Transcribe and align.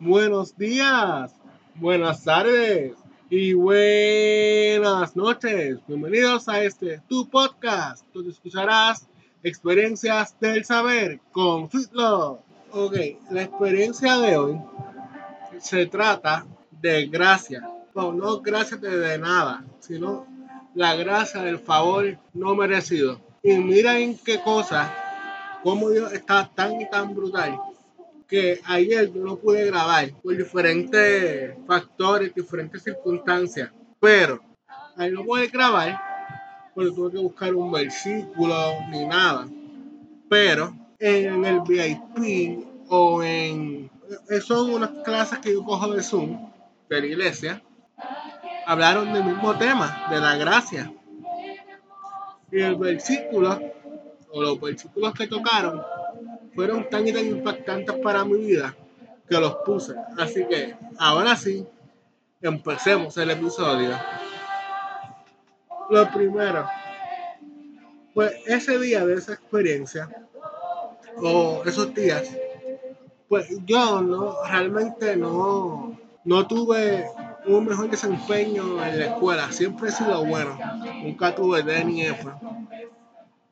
buenos 0.00 0.56
días, 0.56 1.34
buenas 1.74 2.22
tardes 2.22 2.92
y 3.30 3.52
buenas 3.52 5.16
noches. 5.16 5.78
Bienvenidos 5.86 6.48
a 6.48 6.62
este 6.62 7.00
tu 7.08 7.28
podcast, 7.28 8.04
donde 8.14 8.30
escucharás 8.30 9.08
experiencias 9.42 10.38
del 10.40 10.64
saber 10.64 11.20
con 11.32 11.70
Sweet 11.70 11.90
Ok, 12.70 12.96
la 13.30 13.42
experiencia 13.42 14.18
de 14.18 14.36
hoy 14.36 14.60
se 15.58 15.86
trata 15.86 16.46
de 16.70 17.06
gracia. 17.06 17.68
No, 17.94 18.12
no 18.12 18.40
gracia 18.40 18.76
de 18.76 19.18
nada, 19.18 19.64
sino 19.80 20.26
la 20.74 20.94
gracia 20.94 21.42
del 21.42 21.58
favor 21.58 22.16
no 22.34 22.54
merecido. 22.54 23.20
Y 23.42 23.54
mira 23.54 23.98
en 23.98 24.16
qué 24.18 24.40
cosa, 24.40 24.94
cómo 25.64 25.90
Dios 25.90 26.12
está 26.12 26.48
tan 26.54 26.80
y 26.80 26.88
tan 26.88 27.14
brutal 27.14 27.58
que 28.28 28.60
ayer 28.66 29.10
yo 29.10 29.24
no 29.24 29.36
pude 29.36 29.64
grabar 29.64 30.10
por 30.22 30.36
diferentes 30.36 31.54
factores, 31.66 32.34
diferentes 32.34 32.82
circunstancias. 32.82 33.70
Pero 33.98 34.40
al 34.96 35.14
no 35.14 35.24
poder 35.24 35.50
grabar, 35.50 35.98
pues 36.74 36.94
tuve 36.94 37.12
que 37.12 37.18
buscar 37.18 37.54
un 37.54 37.72
versículo 37.72 38.54
ni 38.90 39.06
nada. 39.06 39.48
Pero 40.28 40.76
en 40.98 41.44
el 41.44 41.60
VIP 41.62 42.66
o 42.88 43.22
en... 43.22 43.90
Son 44.42 44.72
unas 44.72 44.90
clases 45.04 45.38
que 45.38 45.52
yo 45.52 45.64
cojo 45.64 45.92
de 45.92 46.02
Zoom, 46.02 46.50
de 46.88 47.00
la 47.00 47.06
iglesia, 47.06 47.62
hablaron 48.66 49.12
del 49.12 49.24
mismo 49.24 49.56
tema, 49.56 50.06
de 50.10 50.20
la 50.20 50.36
gracia. 50.36 50.92
Y 52.50 52.60
el 52.60 52.76
versículo, 52.76 53.58
o 54.30 54.42
los 54.42 54.60
versículos 54.60 55.12
que 55.14 55.26
tocaron, 55.26 55.82
fueron 56.58 56.90
tan 56.90 57.06
y 57.06 57.12
tan 57.12 57.24
impactantes 57.24 57.94
para 58.02 58.24
mi 58.24 58.36
vida 58.36 58.74
que 59.28 59.38
los 59.38 59.58
puse. 59.64 59.94
Así 60.18 60.44
que 60.48 60.74
ahora 60.98 61.36
sí, 61.36 61.64
empecemos 62.42 63.16
el 63.16 63.30
episodio. 63.30 63.96
Lo 65.88 66.10
primero, 66.10 66.66
pues 68.12 68.32
ese 68.44 68.76
día 68.80 69.06
de 69.06 69.14
esa 69.14 69.34
experiencia, 69.34 70.08
o 71.22 71.62
esos 71.64 71.94
días, 71.94 72.28
pues 73.28 73.46
yo 73.64 74.00
no, 74.00 74.42
realmente 74.42 75.14
no, 75.14 75.96
no 76.24 76.46
tuve 76.48 77.06
un 77.46 77.66
mejor 77.66 77.88
desempeño 77.88 78.84
en 78.84 78.98
la 78.98 79.06
escuela. 79.06 79.52
Siempre 79.52 79.90
he 79.90 79.92
sido 79.92 80.24
bueno. 80.24 80.58
Nunca 81.04 81.36
tuve 81.36 81.62
D 81.62 81.84
ni 81.84 82.02
F. 82.02 82.28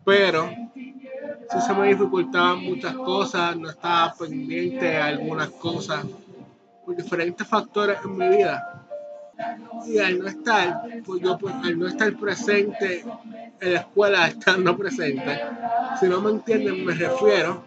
Pero 0.05 0.51
sí 1.51 1.61
se 1.61 1.75
me 1.75 1.89
dificultaban 1.89 2.63
muchas 2.63 2.95
cosas, 2.95 3.57
no 3.57 3.71
estaba 3.71 4.15
pendiente 4.15 4.85
de 4.85 4.97
algunas 4.97 5.49
cosas 5.51 6.05
por 6.85 6.97
diferentes 6.97 7.47
factores 7.47 7.99
en 8.05 8.17
mi 8.17 8.29
vida. 8.29 8.83
Y 9.87 9.99
al 9.99 10.19
no 10.19 10.29
estar, 10.29 10.83
pues 11.05 11.21
yo 11.23 11.37
pues, 11.39 11.55
al 11.55 11.79
no 11.79 11.87
estar 11.87 12.13
presente 12.15 13.05
en 13.61 13.75
la 13.75 13.81
escuela, 13.81 14.27
estando 14.29 14.77
presente, 14.77 15.41
si 16.01 16.09
no 16.09 16.21
me 16.21 16.31
entienden, 16.31 16.85
me 16.85 16.95
refiero 16.95 17.63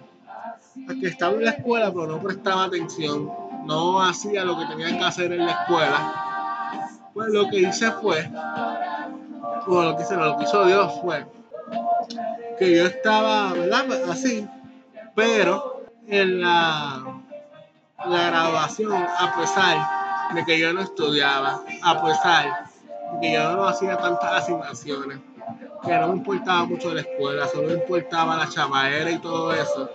a 0.88 0.94
que 0.94 1.08
estaba 1.08 1.34
en 1.36 1.46
la 1.46 1.52
escuela 1.52 1.92
pero 1.92 2.08
no 2.08 2.20
prestaba 2.22 2.66
atención, 2.66 3.32
no 3.66 4.02
hacía 4.02 4.44
lo 4.46 4.58
que 4.58 4.66
tenía 4.66 4.98
que 4.98 5.04
hacer 5.04 5.32
en 5.32 5.46
la 5.46 5.52
escuela. 5.52 6.26
Pues 7.14 7.30
lo 7.30 7.50
que 7.50 7.60
hice 7.60 7.92
fue, 7.92 8.30
o 9.68 9.84
lo 9.84 9.96
que 9.96 10.04
hice, 10.04 10.16
lo 10.16 10.38
que 10.38 10.44
hizo 10.46 10.66
Dios 10.66 11.00
fue 11.02 11.39
que 12.60 12.76
yo 12.76 12.86
estaba, 12.86 13.54
¿verdad? 13.54 14.12
Así, 14.12 14.48
pero 15.16 15.86
en 16.08 16.42
la, 16.42 17.22
la 18.06 18.24
grabación, 18.28 18.94
a 18.94 19.36
pesar 19.40 20.36
de 20.36 20.46
que 20.46 20.60
yo 20.60 20.74
no 20.74 20.82
estudiaba, 20.82 21.64
a 21.82 22.04
pesar 22.04 22.70
de 23.14 23.20
que 23.22 23.34
yo 23.34 23.52
no 23.54 23.66
hacía 23.66 23.98
tantas 23.98 24.44
asignaciones, 24.44 25.20
que 25.84 25.98
no 25.98 26.10
me 26.10 26.18
importaba 26.18 26.66
mucho 26.66 26.94
la 26.94 27.02
escuela, 27.02 27.48
solo 27.48 27.70
me 27.70 27.74
importaba 27.76 28.36
la 28.36 28.50
chavalera 28.50 29.10
y 29.10 29.20
todo 29.20 29.54
eso, 29.54 29.90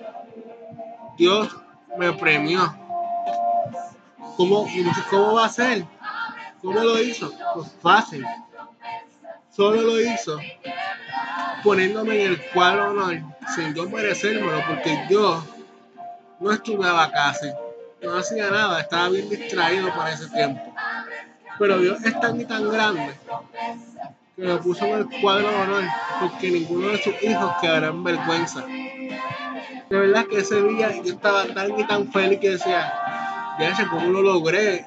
Dios 1.19 1.55
me 1.99 2.13
premió. 2.15 2.61
¿Cómo, 4.37 4.67
¿Cómo 5.11 5.35
va 5.35 5.45
a 5.45 5.49
ser? 5.49 5.85
¿Cómo 6.61 6.81
lo 6.81 6.99
hizo? 7.01 7.31
Pues 7.55 7.71
fácil. 7.81 8.25
Solo 9.51 9.83
lo 9.83 10.01
hizo 10.01 10.41
poniéndome 11.65 12.23
en 12.23 12.33
el 12.33 12.43
cuadro 12.53 12.91
honor 12.91 13.21
sin 13.57 13.75
yo 13.75 13.89
merecérmelo, 13.89 14.63
porque 14.69 15.07
yo 15.09 15.43
no 16.39 16.53
estudiaba 16.53 17.11
casi, 17.11 17.51
no 18.03 18.19
hacía 18.19 18.51
nada, 18.51 18.81
estaba 18.81 19.09
bien 19.09 19.29
distraído 19.31 19.89
para 19.89 20.13
ese 20.13 20.29
tiempo. 20.29 20.63
Pero 21.59 21.79
Dios 21.79 22.05
es 22.05 22.21
tan 22.21 22.41
y 22.41 22.45
tan 22.45 22.71
grande 22.71 23.15
que 24.37 24.43
me 24.43 24.57
puso 24.59 24.85
en 24.85 24.99
el 24.99 25.09
cuadro 25.21 25.49
de 25.49 25.57
honor 25.57 25.85
porque 26.21 26.51
ninguno 26.51 26.89
de 26.89 26.99
sus 26.99 27.15
hijos 27.23 27.53
quedará 27.61 27.89
en 27.89 28.05
vergüenza. 28.05 28.65
De 29.89 29.99
verdad 29.99 30.27
que 30.27 30.39
ese 30.39 30.61
día 30.63 30.91
yo 31.03 31.13
estaba 31.15 31.47
tan 31.47 31.79
y 31.79 31.87
tan 31.87 32.11
feliz 32.13 32.41
que 32.41 32.51
decía, 32.51 32.93
ya 33.59 33.89
cómo 33.89 34.11
lo 34.11 34.23
logré. 34.23 34.85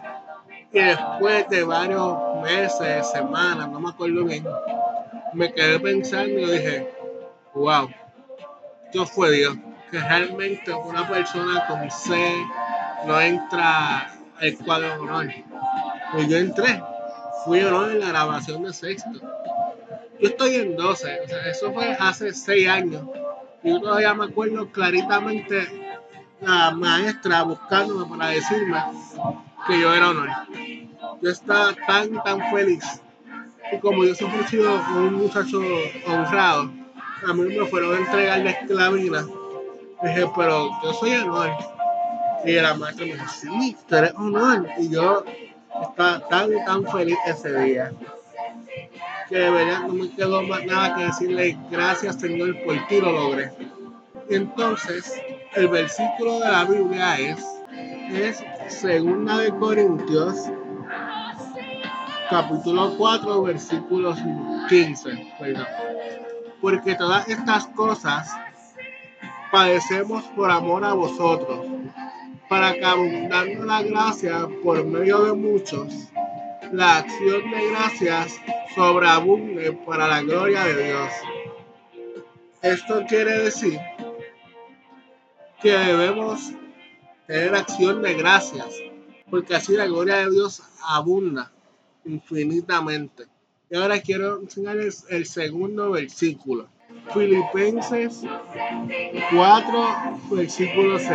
Y 0.73 0.79
después 0.79 1.47
de 1.49 1.63
varios 1.63 2.17
meses, 2.43 3.09
semanas, 3.09 3.69
no 3.69 3.79
me 3.79 3.89
acuerdo 3.89 4.25
bien, 4.25 4.45
me 5.33 5.53
quedé 5.53 5.79
pensando 5.79 6.39
y 6.39 6.45
dije, 6.45 6.89
wow, 7.53 7.89
Dios 8.91 9.11
fue 9.11 9.31
Dios. 9.31 9.55
Que 9.91 9.99
realmente 9.99 10.73
una 10.73 11.07
persona 11.07 11.65
con 11.67 11.89
C 11.89 12.35
no 13.05 13.19
entra 13.21 14.11
al 14.39 14.57
cuadro 14.57 14.87
de 14.87 14.93
honor. 14.93 15.27
Pues 16.11 16.27
yo 16.27 16.37
entré, 16.37 16.81
fui 17.45 17.61
honor 17.61 17.91
en 17.91 17.99
la 18.01 18.07
grabación 18.07 18.63
de 18.63 18.73
sexto. 18.73 19.19
Yo 20.19 20.29
estoy 20.29 20.55
en 20.55 20.75
12, 20.75 21.19
o 21.23 21.27
sea, 21.27 21.49
eso 21.49 21.71
fue 21.73 21.95
hace 21.99 22.33
6 22.33 22.67
años. 22.67 23.03
Y 23.63 23.69
yo 23.69 23.79
todavía 23.79 24.13
me 24.13 24.25
acuerdo 24.25 24.71
claritamente 24.71 25.67
la 26.41 26.71
maestra 26.71 27.43
buscándome 27.43 28.05
para 28.17 28.31
decirme 28.31 28.83
que 29.67 29.79
yo 29.79 29.93
era 29.93 30.09
honor. 30.09 30.29
Yo 31.21 31.29
estaba 31.29 31.73
tan, 31.87 32.21
tan 32.23 32.51
feliz 32.51 33.01
y 33.71 33.77
como 33.79 34.03
yo 34.03 34.15
siempre 34.15 34.41
he 34.41 34.47
sido 34.47 34.73
un 34.95 35.13
muchacho 35.15 35.59
honrado, 36.05 36.71
a 37.27 37.33
mí 37.33 37.55
me 37.55 37.65
fueron 37.65 37.95
a 37.95 37.99
entregar 37.99 38.39
la 38.39 38.51
esclavina. 38.51 39.27
Dije, 40.03 40.29
pero 40.35 40.69
yo 40.83 40.93
soy 40.93 41.15
honor. 41.15 41.51
Y 42.45 42.53
la 42.53 42.75
maestra 42.75 43.05
me 43.05 43.13
dijo, 43.13 43.25
sí, 43.27 43.75
tú 43.87 43.95
eres 43.95 44.13
honor. 44.15 44.67
Y 44.77 44.89
yo 44.89 45.23
estaba 45.81 46.19
tan, 46.27 46.51
tan 46.65 46.85
feliz 46.87 47.17
ese 47.25 47.57
día. 47.59 47.91
Que 49.27 49.37
de 49.39 49.65
no 49.79 49.89
me 49.89 50.09
quedó 50.11 50.41
más 50.43 50.65
nada 50.65 50.95
que 50.95 51.03
decirle 51.05 51.57
gracias 51.69 52.15
Señor 52.17 52.55
por 52.63 52.87
ti 52.87 53.01
lo 53.01 53.11
logré. 53.11 53.51
Entonces, 54.29 55.21
el 55.55 55.67
versículo 55.67 56.39
de 56.39 56.51
la 56.51 56.63
Biblia 56.65 57.19
es, 57.19 57.45
es 58.13 58.43
segunda 58.73 59.39
de 59.39 59.49
Corintios 59.49 60.49
capítulo 62.29 62.95
4, 62.97 63.41
versículos 63.43 64.19
15. 64.69 65.33
Porque 66.61 66.95
todas 66.95 67.27
estas 67.27 67.67
cosas 67.67 68.29
padecemos 69.51 70.23
por 70.35 70.51
amor 70.51 70.83
a 70.83 70.93
vosotros, 70.93 71.65
para 72.49 72.73
que 72.73 72.85
abundando 72.85 73.65
la 73.65 73.81
gracia 73.81 74.47
por 74.63 74.83
medio 74.85 75.23
de 75.23 75.33
muchos, 75.33 76.09
la 76.71 76.97
acción 76.97 77.49
de 77.51 77.69
gracias 77.69 78.35
sobreabunde 78.75 79.71
para 79.85 80.07
la 80.07 80.21
gloria 80.21 80.65
de 80.65 80.87
Dios. 80.87 81.11
Esto 82.61 83.05
quiere 83.07 83.43
decir 83.43 83.79
que 85.61 85.71
debemos 85.71 86.51
tener 87.25 87.55
acción 87.55 88.01
de 88.01 88.13
gracias, 88.15 88.67
porque 89.29 89.55
así 89.55 89.75
la 89.75 89.85
gloria 89.85 90.17
de 90.17 90.31
Dios 90.31 90.61
abunda 90.81 91.51
infinitamente. 92.07 93.25
Y 93.69 93.75
ahora 93.75 93.99
quiero 93.99 94.41
enseñarles 94.41 95.05
el 95.09 95.25
segundo 95.25 95.91
versículo. 95.91 96.67
Filipenses 97.13 98.21
4, 99.31 99.87
versículo 100.31 100.97
6. 100.97 101.11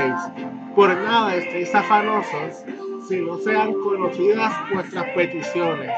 Por 0.75 0.95
nada 0.97 1.35
estéis 1.37 1.75
afanosos 1.75 2.65
si 3.09 3.17
no 3.21 3.39
sean 3.39 3.73
conocidas 3.75 4.53
vuestras 4.73 5.07
peticiones 5.15 5.91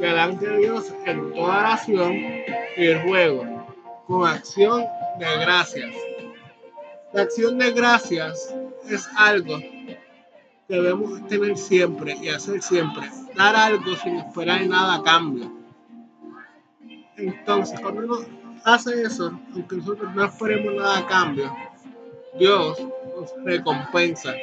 delante 0.00 0.48
de 0.48 0.58
Dios 0.58 0.92
en 1.04 1.32
toda 1.32 1.58
oración 1.58 2.14
y 2.14 2.84
el 2.86 3.02
juego, 3.02 3.44
con 4.06 4.26
acción 4.26 4.84
de 5.18 5.38
gracias. 5.40 5.94
La 7.12 7.22
acción 7.22 7.58
de 7.58 7.72
gracias 7.72 8.54
es 8.88 9.08
algo 9.16 9.58
debemos 10.68 11.26
tener 11.26 11.56
siempre 11.56 12.16
y 12.20 12.28
hacer 12.28 12.62
siempre 12.62 13.08
dar 13.34 13.56
algo 13.56 13.96
sin 13.96 14.16
esperar 14.16 14.66
nada 14.66 14.96
a 14.96 15.02
cambio. 15.02 15.52
Entonces, 17.16 17.80
cuando 17.80 18.02
uno 18.02 18.18
hace 18.64 19.02
eso, 19.02 19.38
aunque 19.54 19.76
nosotros 19.76 20.14
no 20.14 20.24
esperemos 20.24 20.74
nada 20.74 20.98
a 20.98 21.06
cambio, 21.06 21.54
Dios 22.38 22.78
nos 23.16 23.32
recompensa. 23.44 24.34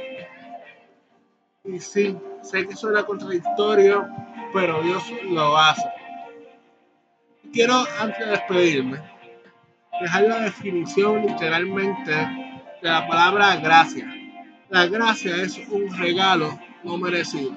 Y 1.64 1.80
sí, 1.80 2.18
sé 2.42 2.66
que 2.66 2.76
suena 2.76 3.04
contradictorio, 3.04 4.08
pero 4.54 4.82
Dios 4.82 5.04
lo 5.30 5.58
hace. 5.58 5.84
Quiero, 7.52 7.84
antes 8.00 8.20
de 8.20 8.32
despedirme, 8.32 9.02
dejar 10.02 10.24
la 10.24 10.40
definición 10.42 11.26
literalmente 11.26 12.12
de 12.12 12.90
la 12.90 13.08
palabra 13.08 13.58
gracia. 13.58 14.15
La 14.76 14.88
gracia 14.88 15.38
es 15.38 15.58
un 15.70 15.90
regalo 15.98 16.60
no 16.84 16.98
merecido. 16.98 17.54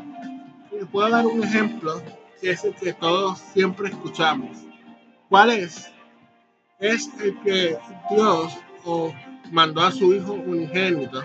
Les 0.70 0.86
puedo 0.86 1.10
dar 1.10 1.26
un 1.26 1.42
ejemplo 1.42 2.00
que 2.40 2.50
es 2.52 2.62
el 2.62 2.76
que 2.76 2.92
todos 2.92 3.40
siempre 3.52 3.88
escuchamos. 3.88 4.56
¿Cuál 5.28 5.50
es? 5.50 5.90
Es 6.78 7.10
el 7.20 7.36
que 7.40 7.76
Dios 8.08 8.52
o 8.84 9.12
mandó 9.50 9.80
a 9.80 9.90
su 9.90 10.14
Hijo 10.14 10.34
unigénito 10.34 11.20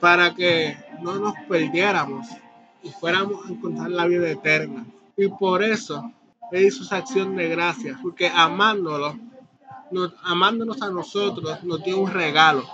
para 0.00 0.34
que 0.34 0.74
no 1.02 1.16
nos 1.16 1.34
perdiéramos 1.46 2.26
y 2.82 2.88
fuéramos 2.88 3.44
a 3.44 3.52
encontrar 3.52 3.90
la 3.90 4.06
vida 4.06 4.30
eterna. 4.30 4.86
Y 5.18 5.28
por 5.28 5.62
eso 5.62 6.12
Él 6.50 6.64
hizo 6.64 6.82
esa 6.82 6.96
acción 6.96 7.36
de 7.36 7.50
gracia, 7.50 7.98
porque 8.02 8.30
amándolo, 8.34 9.18
amándonos 10.22 10.80
a 10.80 10.88
nosotros, 10.88 11.62
nos 11.62 11.84
dio 11.84 12.00
un 12.00 12.10
regalo. 12.10 12.64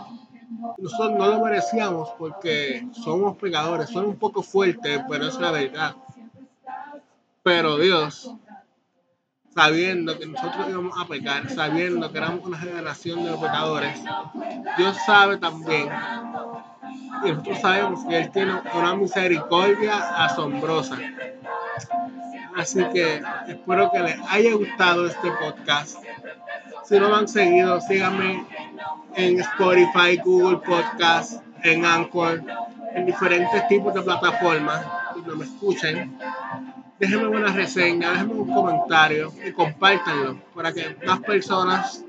Nosotros 0.79 1.13
no 1.19 1.29
lo 1.29 1.45
merecíamos 1.45 2.11
porque 2.19 2.87
somos 2.93 3.37
pecadores, 3.37 3.91
son 3.91 4.07
un 4.07 4.17
poco 4.17 4.43
fuertes, 4.43 5.01
pero 5.09 5.27
es 5.27 5.39
la 5.39 5.51
verdad. 5.51 5.95
Pero 7.43 7.77
Dios, 7.79 8.33
sabiendo 9.55 10.19
que 10.19 10.27
nosotros 10.27 10.69
íbamos 10.69 11.01
a 11.01 11.07
pecar, 11.07 11.49
sabiendo 11.51 12.11
que 12.13 12.19
éramos 12.19 12.45
una 12.47 12.59
generación 12.59 13.25
de 13.25 13.33
pecadores, 13.33 14.01
Dios 14.77 14.97
sabe 15.05 15.39
también, 15.39 15.89
y 17.25 17.31
nosotros 17.31 17.61
sabemos 17.61 18.05
que 18.05 18.19
Él 18.19 18.31
tiene 18.31 18.55
una 18.75 18.95
misericordia 18.95 20.25
asombrosa. 20.25 20.99
Así 22.57 22.85
que 22.93 23.23
espero 23.49 23.91
que 23.91 24.01
les 24.01 24.21
haya 24.29 24.53
gustado 24.55 25.07
este 25.07 25.31
podcast. 25.33 25.97
Si 26.85 26.99
no 26.99 27.09
me 27.09 27.17
han 27.17 27.29
seguido, 27.29 27.81
síganme 27.81 28.47
en 29.17 29.41
Spotify, 29.41 30.17
Google 30.25 30.59
Podcast, 30.59 31.43
en 31.63 31.85
Anchor, 31.85 32.43
en 32.95 33.07
diferentes 33.07 33.69
tipos 33.69 33.95
de 33.95 34.03
plataformas 34.03 34.85
donde 35.15 35.37
me 35.37 35.45
escuchen. 35.45 36.19
Déjenme 36.99 37.27
una 37.29 37.53
reseña, 37.53 38.13
déjenme 38.13 38.35
un 38.35 38.55
comentario 38.55 39.33
y 39.45 39.53
compártanlo 39.53 40.41
para 40.55 40.73
que 40.73 40.97
más 41.05 41.21
personas 41.21 42.05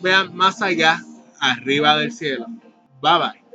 vean 0.00 0.34
más 0.34 0.60
allá, 0.62 1.00
arriba 1.40 1.96
del 1.96 2.12
cielo. 2.12 2.46
Bye 3.00 3.18
bye. 3.18 3.47